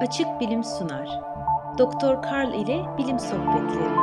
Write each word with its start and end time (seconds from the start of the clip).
Açık 0.00 0.40
Bilim 0.40 0.64
sunar. 0.64 1.20
Doktor 1.78 2.22
Karl 2.22 2.54
ile 2.54 2.84
Bilim 2.98 3.18
Sohbetleri. 3.18 3.94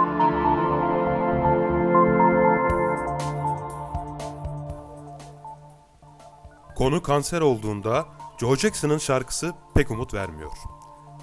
Konu 6.76 7.02
kanser 7.02 7.42
olduğunda 7.42 8.06
Joe 8.40 8.56
Jackson'ın 8.56 8.98
şarkısı 8.98 9.54
pek 9.76 9.92
umut 9.92 10.14
vermiyor. 10.14 10.52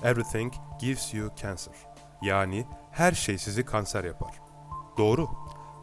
Everything 0.05 0.53
gives 0.81 1.15
you 1.15 1.31
cancer. 1.37 1.75
Yani 2.23 2.67
her 2.91 3.13
şey 3.13 3.39
sizi 3.39 3.65
kanser 3.65 4.05
yapar. 4.05 4.33
Doğru. 4.99 5.29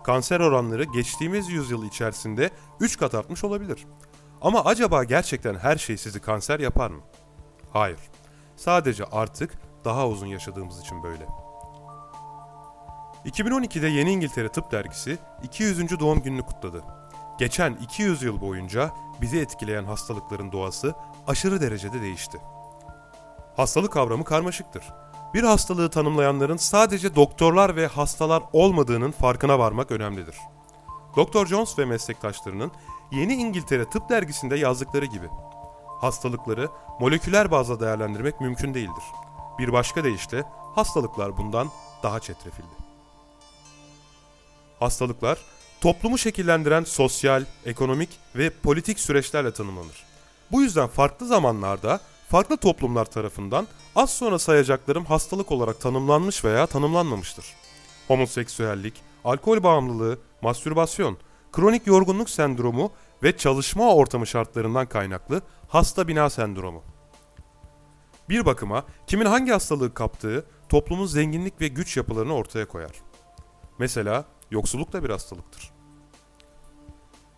Kanser 0.04 0.40
oranları 0.40 0.84
geçtiğimiz 0.84 1.50
yüzyıl 1.50 1.86
içerisinde 1.86 2.50
3 2.80 2.98
kat 2.98 3.16
artmış 3.16 3.44
olabilir. 3.44 3.88
Ama 4.42 4.66
acaba 4.66 5.04
gerçekten 5.04 5.56
her 5.56 5.78
şey 5.78 5.98
sizi 5.98 6.20
kanser 6.22 6.60
yapar 6.60 6.90
mı? 6.90 7.02
Hayır. 7.74 8.00
Sadece 8.60 9.06
artık 9.06 9.58
daha 9.86 10.08
uzun 10.08 10.28
yaşadığımız 10.28 10.82
için 10.82 11.04
böyle. 11.04 11.28
2012'de 13.26 13.88
Yeni 13.88 14.12
İngiltere 14.12 14.50
Tıp 14.50 14.72
Dergisi 14.72 15.18
200. 15.44 16.00
doğum 16.00 16.22
gününü 16.22 16.42
kutladı. 16.42 16.84
Geçen 17.38 17.74
200 17.74 18.24
yıl 18.24 18.42
boyunca 18.42 18.92
bizi 19.22 19.40
etkileyen 19.40 19.84
hastalıkların 19.84 20.52
doğası 20.52 20.96
aşırı 21.28 21.62
derecede 21.62 22.02
değişti. 22.02 22.38
Hastalık 23.56 23.94
kavramı 23.94 24.24
karmaşıktır. 24.24 24.84
Bir 25.34 25.44
hastalığı 25.44 25.90
tanımlayanların 25.90 26.58
sadece 26.58 27.16
doktorlar 27.16 27.76
ve 27.76 27.88
hastalar 27.88 28.44
olmadığının 28.54 29.12
farkına 29.12 29.60
varmak 29.60 29.92
önemlidir. 29.92 30.36
Dr. 31.18 31.46
Jones 31.46 31.80
ve 31.80 31.86
meslektaşlarının 31.86 32.72
Yeni 33.12 33.34
İngiltere 33.34 33.90
Tıp 33.90 34.10
Dergisi'nde 34.10 34.56
yazdıkları 34.56 35.06
gibi 35.06 35.30
hastalıkları 36.02 36.70
moleküler 37.00 37.52
bazda 37.52 37.80
değerlendirmek 37.80 38.42
mümkün 38.42 38.74
değildir. 38.74 39.04
Bir 39.60 39.74
başka 39.74 40.04
deyişle 40.04 40.44
hastalıklar 40.76 41.38
bundan 41.38 41.70
daha 42.04 42.20
çetrefilli. 42.20 42.80
Hastalıklar 44.80 45.38
toplumu 45.82 46.18
şekillendiren 46.18 46.84
sosyal, 46.84 47.46
ekonomik 47.66 48.10
ve 48.36 48.50
politik 48.50 49.00
süreçlerle 49.00 49.54
tanımlanır. 49.54 50.04
Bu 50.52 50.62
yüzden 50.62 50.88
farklı 50.88 51.28
zamanlarda 51.28 52.00
farklı 52.30 52.58
toplumlar 52.58 53.06
tarafından 53.06 53.68
az 53.96 54.10
sonra 54.10 54.40
sayacaklarım 54.40 55.06
hastalık 55.06 55.52
olarak 55.52 55.82
tanımlanmış 55.82 56.46
veya 56.46 56.68
tanımlanmamıştır. 56.68 57.46
Homoseksüellik, 58.08 58.94
alkol 59.26 59.64
bağımlılığı, 59.64 60.20
mastürbasyon, 60.42 61.18
kronik 61.52 61.88
yorgunluk 61.88 62.30
sendromu 62.30 62.92
ve 63.24 63.38
çalışma 63.38 63.96
ortamı 63.96 64.28
şartlarından 64.28 64.86
kaynaklı 64.86 65.42
hasta 65.68 66.08
bina 66.08 66.30
sendromu. 66.30 66.84
Bir 68.30 68.46
bakıma 68.46 68.86
kimin 69.08 69.26
hangi 69.26 69.52
hastalığı 69.52 69.94
kaptığı 69.94 70.46
toplumun 70.70 71.06
zenginlik 71.06 71.62
ve 71.62 71.68
güç 71.68 71.98
yapılarını 71.98 72.34
ortaya 72.34 72.68
koyar. 72.68 72.92
Mesela 73.80 74.26
yoksulluk 74.52 74.94
da 74.94 75.04
bir 75.04 75.10
hastalıktır. 75.10 75.72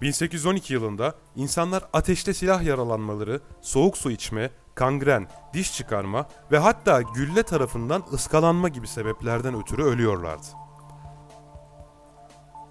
1812 0.02 0.74
yılında 0.74 1.16
insanlar 1.36 1.84
ateşte 1.94 2.34
silah 2.34 2.64
yaralanmaları, 2.64 3.42
soğuk 3.62 3.98
su 3.98 4.12
içme, 4.12 4.52
kangren, 4.76 5.28
diş 5.54 5.74
çıkarma 5.74 6.28
ve 6.52 6.58
hatta 6.58 7.02
gülle 7.02 7.44
tarafından 7.44 8.04
ıskalanma 8.14 8.70
gibi 8.70 8.88
sebeplerden 8.88 9.62
ötürü 9.62 9.84
ölüyorlardı. 9.84 10.61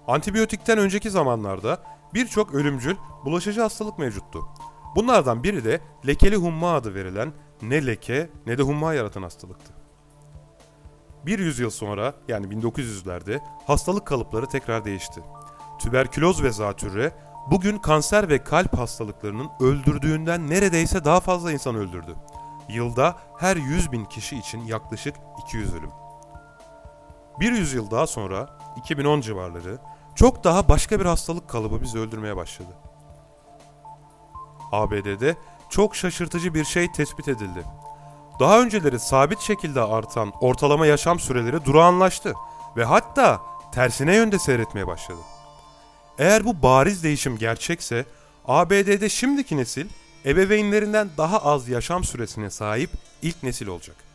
Antibiyotikten 0.07 0.77
önceki 0.77 1.09
zamanlarda 1.09 1.83
birçok 2.13 2.53
ölümcül 2.53 2.95
bulaşıcı 3.25 3.61
hastalık 3.61 3.99
mevcuttu. 3.99 4.47
Bunlardan 4.95 5.43
biri 5.43 5.63
de 5.63 5.81
lekeli 6.07 6.35
humma 6.35 6.73
adı 6.73 6.95
verilen 6.95 7.33
ne 7.61 7.85
leke 7.85 8.29
ne 8.47 8.57
de 8.57 8.63
humma 8.63 8.93
yaratan 8.93 9.23
hastalıktı. 9.23 9.73
Bir 11.25 11.39
yüzyıl 11.39 11.69
sonra 11.69 12.13
yani 12.27 12.45
1900'lerde 12.45 13.39
hastalık 13.67 14.07
kalıpları 14.07 14.45
tekrar 14.45 14.85
değişti. 14.85 15.21
Tüberküloz 15.79 16.43
ve 16.43 16.51
zatürre 16.51 17.11
bugün 17.51 17.77
kanser 17.77 18.29
ve 18.29 18.43
kalp 18.43 18.77
hastalıklarının 18.77 19.49
öldürdüğünden 19.59 20.49
neredeyse 20.49 21.05
daha 21.05 21.19
fazla 21.19 21.51
insan 21.51 21.75
öldürdü. 21.75 22.15
Yılda 22.69 23.15
her 23.39 23.55
100 23.57 23.91
bin 23.91 24.05
kişi 24.05 24.37
için 24.37 24.59
yaklaşık 24.59 25.15
200 25.47 25.73
ölüm. 25.73 25.91
Bir 27.39 27.51
yüzyıl 27.51 27.91
daha 27.91 28.07
sonra 28.07 28.59
2010 28.77 29.21
civarları 29.21 29.77
çok 30.15 30.43
daha 30.43 30.69
başka 30.69 30.99
bir 30.99 31.05
hastalık 31.05 31.49
kalıbı 31.49 31.81
bizi 31.81 31.99
öldürmeye 31.99 32.35
başladı. 32.35 32.69
ABD'de 34.71 35.35
çok 35.69 35.95
şaşırtıcı 35.95 36.53
bir 36.53 36.65
şey 36.65 36.91
tespit 36.91 37.27
edildi. 37.27 37.63
Daha 38.39 38.61
önceleri 38.61 38.99
sabit 38.99 39.39
şekilde 39.39 39.81
artan 39.81 40.31
ortalama 40.41 40.85
yaşam 40.85 41.19
süreleri 41.19 41.65
durağanlaştı 41.65 42.33
ve 42.77 42.85
hatta 42.85 43.41
tersine 43.71 44.15
yönde 44.15 44.39
seyretmeye 44.39 44.87
başladı. 44.87 45.19
Eğer 46.19 46.45
bu 46.45 46.61
bariz 46.61 47.03
değişim 47.03 47.37
gerçekse 47.37 48.05
ABD'de 48.47 49.09
şimdiki 49.09 49.57
nesil 49.57 49.89
ebeveynlerinden 50.25 51.09
daha 51.17 51.39
az 51.39 51.69
yaşam 51.69 52.03
süresine 52.03 52.49
sahip 52.49 52.89
ilk 53.21 53.43
nesil 53.43 53.67
olacak. 53.67 54.10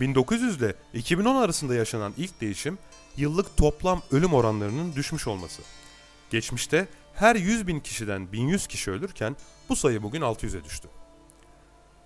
1900 0.00 0.56
ile 0.56 0.74
2010 0.94 1.36
arasında 1.36 1.74
yaşanan 1.74 2.12
ilk 2.16 2.40
değişim 2.40 2.78
yıllık 3.16 3.56
toplam 3.56 4.02
ölüm 4.10 4.34
oranlarının 4.34 4.94
düşmüş 4.94 5.26
olması. 5.26 5.62
Geçmişte 6.30 6.88
her 7.14 7.36
100 7.36 7.66
bin 7.66 7.80
kişiden 7.80 8.32
1100 8.32 8.66
kişi 8.66 8.90
ölürken 8.90 9.36
bu 9.68 9.76
sayı 9.76 10.02
bugün 10.02 10.20
600'e 10.20 10.64
düştü. 10.64 10.88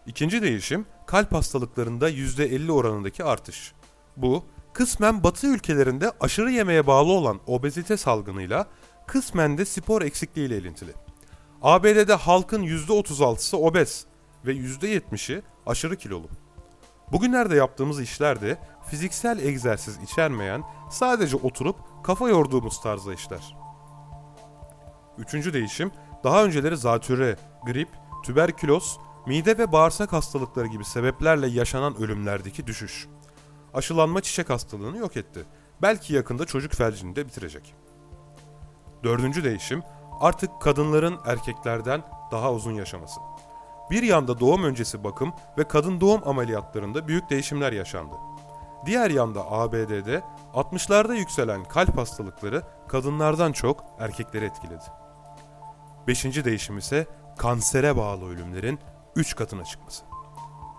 İkinci 0.06 0.42
değişim 0.42 0.86
kalp 1.06 1.32
hastalıklarında 1.32 2.10
%50 2.10 2.70
oranındaki 2.72 3.24
artış. 3.24 3.72
Bu 4.16 4.44
kısmen 4.72 5.24
batı 5.24 5.46
ülkelerinde 5.46 6.12
aşırı 6.20 6.50
yemeğe 6.50 6.86
bağlı 6.86 7.12
olan 7.12 7.40
obezite 7.46 7.96
salgınıyla 7.96 8.66
kısmen 9.06 9.58
de 9.58 9.64
spor 9.64 10.02
eksikliğiyle 10.02 10.58
ilintili. 10.58 10.92
ABD'de 11.62 12.14
halkın 12.14 12.62
%36'sı 12.62 13.56
obez 13.56 14.06
ve 14.46 14.52
%70'i 14.52 15.42
aşırı 15.66 15.96
kilolu. 15.96 16.28
Bugünlerde 17.12 17.56
yaptığımız 17.56 18.00
işlerde 18.00 18.58
fiziksel 18.86 19.38
egzersiz 19.38 19.98
içermeyen, 20.02 20.62
sadece 20.90 21.36
oturup 21.36 21.76
kafa 22.04 22.28
yorduğumuz 22.28 22.80
tarzda 22.80 23.14
işler. 23.14 23.56
Üçüncü 25.18 25.52
değişim, 25.52 25.92
daha 26.24 26.44
önceleri 26.44 26.76
zatürre, 26.76 27.36
grip, 27.66 27.88
tüberküloz, 28.24 28.98
mide 29.26 29.58
ve 29.58 29.72
bağırsak 29.72 30.12
hastalıkları 30.12 30.66
gibi 30.66 30.84
sebeplerle 30.84 31.46
yaşanan 31.46 31.96
ölümlerdeki 31.96 32.66
düşüş. 32.66 33.08
Aşılanma 33.74 34.20
çiçek 34.20 34.50
hastalığını 34.50 34.96
yok 34.96 35.16
etti. 35.16 35.44
Belki 35.82 36.14
yakında 36.14 36.44
çocuk 36.44 36.72
felcini 36.72 37.16
de 37.16 37.26
bitirecek. 37.26 37.74
Dördüncü 39.04 39.44
değişim, 39.44 39.82
artık 40.20 40.62
kadınların 40.62 41.18
erkeklerden 41.26 42.02
daha 42.32 42.52
uzun 42.52 42.72
yaşaması. 42.72 43.20
Bir 43.90 44.02
yanda 44.02 44.40
doğum 44.40 44.64
öncesi 44.64 45.04
bakım 45.04 45.32
ve 45.58 45.64
kadın 45.64 46.00
doğum 46.00 46.28
ameliyatlarında 46.28 47.08
büyük 47.08 47.30
değişimler 47.30 47.72
yaşandı. 47.72 48.14
Diğer 48.86 49.10
yanda 49.10 49.50
ABD'de 49.50 50.22
60'larda 50.54 51.16
yükselen 51.16 51.64
kalp 51.64 51.98
hastalıkları 51.98 52.62
kadınlardan 52.88 53.52
çok 53.52 53.84
erkekleri 53.98 54.44
etkiledi. 54.44 54.84
Beşinci 56.06 56.44
değişim 56.44 56.78
ise 56.78 57.06
kansere 57.38 57.96
bağlı 57.96 58.28
ölümlerin 58.28 58.78
3 59.16 59.36
katına 59.36 59.64
çıkması. 59.64 60.04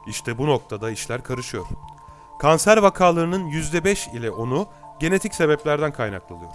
İşte 0.07 0.37
bu 0.37 0.47
noktada 0.47 0.91
işler 0.91 1.23
karışıyor. 1.23 1.65
Kanser 2.39 2.77
vakalarının 2.77 3.49
%5 3.49 4.17
ile 4.17 4.27
10'u 4.27 4.67
genetik 4.99 5.35
sebeplerden 5.35 5.93
kaynaklanıyor. 5.93 6.53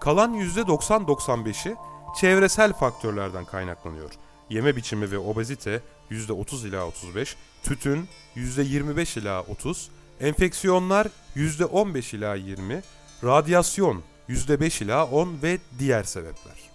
Kalan 0.00 0.34
%90-95'i 0.34 1.76
çevresel 2.16 2.72
faktörlerden 2.72 3.44
kaynaklanıyor. 3.44 4.10
Yeme 4.50 4.76
biçimi 4.76 5.10
ve 5.10 5.18
obezite 5.18 5.80
%30 6.10 6.68
ila 6.68 6.86
35, 6.86 7.36
tütün 7.62 8.08
%25 8.36 9.20
ila 9.20 9.42
30, 9.42 9.90
enfeksiyonlar 10.20 11.08
%15 11.36 12.16
ila 12.16 12.34
20, 12.34 12.82
radyasyon 13.24 14.02
%5 14.28 14.84
ila 14.84 15.06
10 15.06 15.42
ve 15.42 15.58
diğer 15.78 16.02
sebepler. 16.02 16.70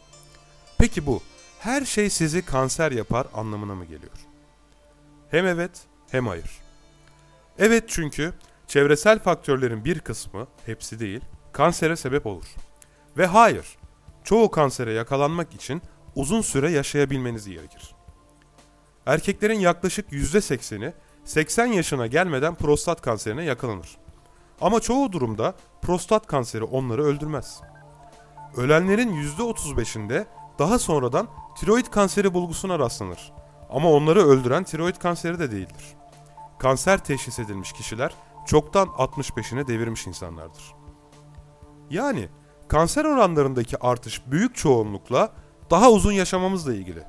Peki 0.77 1.05
bu 1.05 1.23
her 1.59 1.85
şey 1.85 2.09
sizi 2.09 2.45
kanser 2.45 2.91
yapar 2.91 3.27
anlamına 3.33 3.75
mı 3.75 3.85
geliyor? 3.85 4.17
Hem 5.31 5.45
evet 5.45 5.71
hem 6.11 6.27
hayır. 6.27 6.51
Evet 7.59 7.83
çünkü 7.87 8.33
çevresel 8.67 9.19
faktörlerin 9.19 9.85
bir 9.85 9.99
kısmı, 9.99 10.47
hepsi 10.65 10.99
değil, 10.99 11.21
kansere 11.53 11.95
sebep 11.95 12.25
olur. 12.25 12.45
Ve 13.17 13.25
hayır, 13.25 13.65
çoğu 14.23 14.51
kansere 14.51 14.93
yakalanmak 14.93 15.53
için 15.53 15.81
uzun 16.15 16.41
süre 16.41 16.71
yaşayabilmeniz 16.71 17.49
gerekir. 17.49 17.95
Erkeklerin 19.05 19.59
yaklaşık 19.59 20.11
%80'i 20.11 20.93
80 21.23 21.65
yaşına 21.65 22.07
gelmeden 22.07 22.55
prostat 22.55 23.01
kanserine 23.01 23.43
yakalanır. 23.43 23.97
Ama 24.61 24.79
çoğu 24.79 25.11
durumda 25.11 25.55
prostat 25.81 26.27
kanseri 26.27 26.63
onları 26.63 27.03
öldürmez. 27.03 27.61
Ölenlerin 28.57 29.23
%35'inde 29.37 30.25
daha 30.59 30.79
sonradan 30.79 31.27
tiroid 31.57 31.85
kanseri 31.85 32.33
bulgusuna 32.33 32.79
rastlanır. 32.79 33.33
Ama 33.69 33.91
onları 33.91 34.19
öldüren 34.19 34.63
tiroid 34.63 34.95
kanseri 34.95 35.39
de 35.39 35.51
değildir. 35.51 35.95
kanser 36.59 37.03
teşhis 37.03 37.39
edilmiş 37.39 37.73
kişiler 37.73 38.13
çoktan 38.45 38.87
65'ine 38.87 39.67
devirmiş 39.67 40.07
insanlardır. 40.07 40.75
Yani 41.89 42.29
kanser 42.67 43.05
oranlarındaki 43.05 43.77
artış 43.77 44.21
büyük 44.27 44.55
çoğunlukla 44.55 45.31
daha 45.71 45.91
uzun 45.91 46.11
yaşamamızla 46.11 46.73
ilgili. 46.73 47.03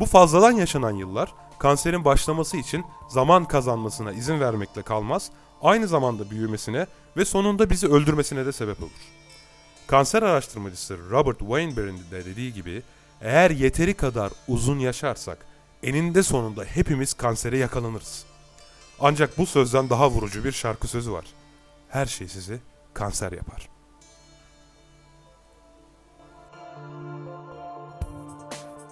Bu 0.00 0.06
fazladan 0.06 0.52
yaşanan 0.52 0.94
yıllar 0.94 1.34
kanserin 1.58 2.04
başlaması 2.04 2.56
için 2.56 2.84
zaman 3.08 3.44
kazanmasına 3.44 4.12
izin 4.12 4.40
vermekle 4.40 4.82
kalmaz, 4.82 5.30
aynı 5.62 5.88
zamanda 5.88 6.30
büyümesine 6.30 6.86
ve 7.16 7.24
sonunda 7.24 7.70
bizi 7.70 7.88
öldürmesine 7.88 8.46
de 8.46 8.52
sebep 8.52 8.82
olur. 8.82 8.90
Kanser 9.86 10.22
araştırmacısı 10.22 11.10
Robert 11.10 11.38
Weinberg'in 11.38 11.98
de 12.10 12.24
dediği 12.24 12.52
gibi 12.52 12.82
eğer 13.20 13.50
yeteri 13.50 13.94
kadar 13.94 14.32
uzun 14.48 14.78
yaşarsak 14.78 15.38
eninde 15.82 16.22
sonunda 16.22 16.64
hepimiz 16.64 17.14
kansere 17.14 17.58
yakalanırız. 17.58 18.24
Ancak 19.00 19.38
bu 19.38 19.46
sözden 19.46 19.90
daha 19.90 20.10
vurucu 20.10 20.44
bir 20.44 20.52
şarkı 20.52 20.88
sözü 20.88 21.12
var. 21.12 21.24
Her 21.88 22.06
şey 22.06 22.28
sizi 22.28 22.60
kanser 22.94 23.32
yapar. 23.32 23.73